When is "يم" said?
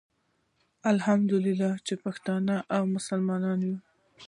3.69-3.77